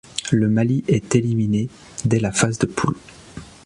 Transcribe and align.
Le 0.31 0.49
Mali 0.49 0.83
est 0.87 1.13
éliminé 1.15 1.69
dès 2.05 2.17
la 2.19 2.31
phase 2.31 2.57
de 2.57 2.65
poule. 2.65 2.97